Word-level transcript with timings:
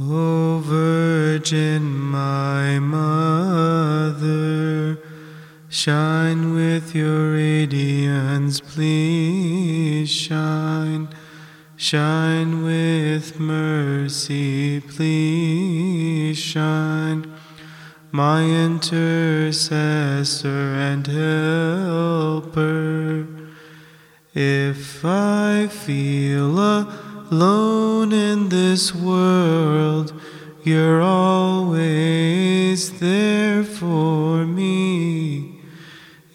O 0.00 0.62
Virgin, 0.64 1.98
my 1.98 2.78
mother, 2.78 4.16
shine 5.68 6.54
with 6.54 6.94
your 6.94 7.32
radiance, 7.32 8.60
please 8.60 10.08
shine. 10.08 11.08
Shine 11.74 12.62
with 12.62 13.40
mercy, 13.40 14.78
please 14.82 16.38
shine. 16.38 17.32
My 18.12 18.44
intercessor 18.44 19.56
and 20.48 21.04
helper. 21.08 22.46
If 24.32 25.04
I 25.04 25.66
feel 25.66 26.56
alone 27.32 27.77
in 28.02 28.48
this 28.48 28.94
world, 28.94 30.12
you're 30.62 31.02
always 31.02 32.90
there 33.00 33.64
for 33.64 34.44
me. 34.46 35.60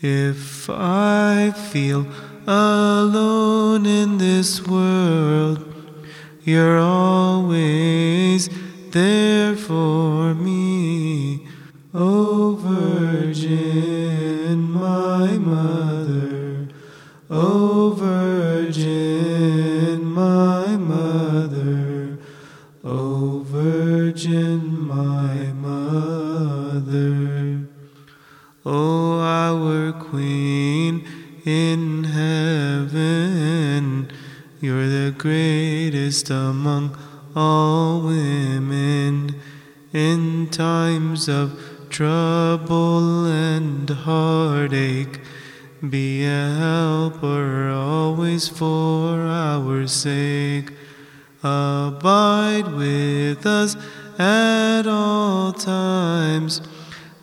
If 0.01 0.69
I 0.69 1.51
feel 1.51 2.05
alone 2.45 3.85
in 3.85 4.17
this 4.17 4.67
world, 4.67 5.63
you're 6.43 6.79
always 6.79 8.49
there 8.91 9.55
for 9.55 10.33
me. 10.33 11.47
O 11.93 12.55
Virgin, 12.55 13.91
my 14.71 15.37
mother, 15.37 16.67
O 17.29 17.91
Virgin, 17.91 19.32
my 25.33 25.51
mother, 25.53 27.65
O 28.65 29.19
our 29.19 29.91
Queen 29.93 31.05
in 31.45 32.03
heaven, 32.03 34.11
you're 34.61 34.87
the 34.87 35.13
greatest 35.17 36.29
among 36.29 36.97
all 37.35 38.01
women 38.01 39.35
in 39.91 40.49
times 40.49 41.27
of 41.27 41.59
trouble 41.89 43.25
and 43.25 43.89
heartache. 43.89 45.19
Be 45.89 46.25
a 46.25 46.49
helper 46.59 47.69
always 47.69 48.47
for 48.47 49.19
our 49.19 49.87
sake. 49.87 50.71
Abide 51.43 52.73
with 52.73 53.45
us 53.45 53.75
at 54.19 54.87
all 54.87 55.51
times. 55.53 56.61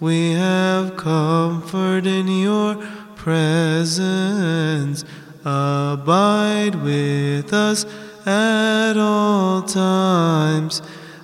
We 0.00 0.32
have 0.32 0.96
comfort 0.96 2.06
in 2.06 2.26
your 2.28 2.76
presence. 3.16 5.04
Abide 5.44 6.76
with 6.76 7.52
us 7.52 7.84
at 8.26 8.96
all 8.96 9.62
times. 9.62 10.82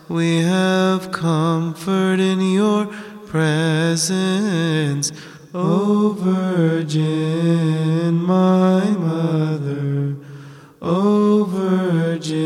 We 0.09 0.39
have 0.43 1.11
comfort 1.11 2.21
in 2.21 2.41
your 2.41 2.87
presence. 3.27 5.13
O 5.55 6.11
Virgin, 6.19 8.15
my 8.23 8.91
mother, 8.91 10.17
O 10.83 11.45
Virgin, 11.45 12.37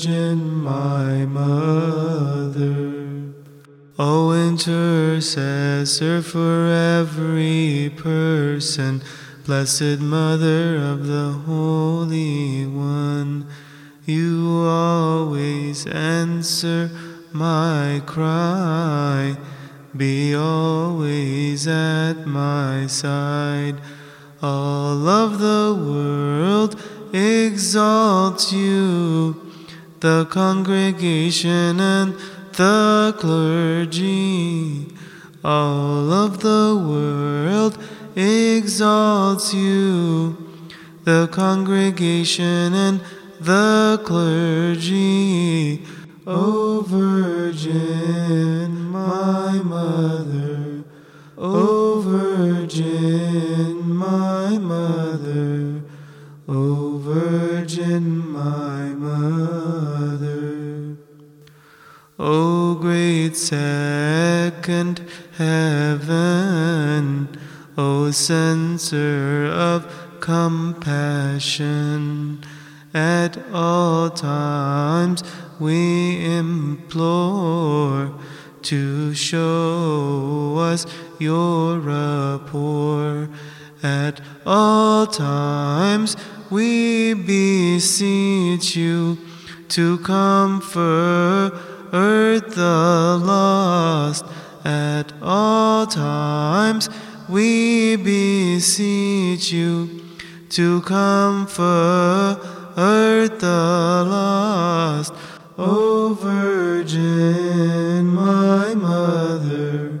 Virgin, 0.00 0.62
my 0.62 1.26
mother. 1.26 2.94
O 3.98 4.32
intercessor 4.32 6.22
for 6.22 6.68
every 6.68 7.92
person, 7.98 9.02
Blessed 9.44 10.00
Mother 10.00 10.76
of 10.76 11.06
the 11.06 11.32
Holy 11.44 12.64
One, 12.66 13.46
you 14.06 14.64
always 14.66 15.86
answer 15.86 16.90
my 17.34 18.00
cry. 18.06 19.36
Be 19.94 20.34
always 20.34 21.68
at 21.68 22.26
my 22.26 22.86
side. 22.86 23.76
All 24.40 25.06
of 25.06 25.40
the 25.40 25.76
world 25.78 26.80
exalts 27.12 28.50
you, 28.50 29.49
the 30.00 30.26
congregation 30.30 31.78
and 31.78 32.14
the 32.54 33.14
clergy. 33.18 34.86
All 35.44 36.12
of 36.12 36.40
the 36.40 36.82
world 36.88 37.78
exalts 38.16 39.54
you, 39.54 40.36
the 41.04 41.28
congregation 41.30 42.74
and 42.74 43.00
the 43.40 44.00
clergy. 44.04 45.84
O 46.26 46.82
Virgin, 46.82 48.90
my 48.90 49.52
mother, 49.64 50.84
O 51.38 52.02
Virgin, 52.02 53.96
my 53.96 54.58
mother, 54.58 55.82
O 56.46 56.98
Virgin, 56.98 58.30
my 58.30 58.90
mother. 58.90 60.96
O 62.18 62.74
second 63.36 65.02
heaven, 65.36 67.28
O 67.76 68.10
censer 68.10 69.46
of 69.46 69.86
compassion, 70.20 71.70
at 72.92 73.38
all 73.52 74.10
times 74.10 75.22
we 75.58 76.24
implore 76.24 78.12
to 78.62 79.14
show 79.14 80.56
us 80.58 80.86
your 81.18 81.78
rapport. 81.78 83.28
At 83.82 84.20
all 84.44 85.06
times 85.06 86.16
we 86.50 87.14
beseech 87.14 88.76
you 88.76 89.16
to 89.68 89.98
comfort 89.98 91.52
At 94.64 95.12
all 95.22 95.86
times 95.86 96.90
we 97.28 97.96
beseech 97.96 99.52
you 99.52 100.02
to 100.50 100.82
comfort 100.82 102.38
the 103.40 104.06
lost. 104.08 105.12
O 105.58 106.14
Virgin, 106.14 108.06
my 108.06 108.74
mother, 108.74 110.00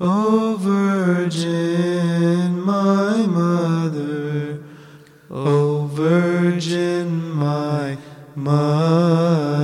O 0.00 0.56
Virgin, 0.58 2.60
my 2.60 3.26
mother, 3.26 4.62
O 5.30 5.86
Virgin, 5.86 7.34
my 7.34 7.98
mother. 8.34 9.55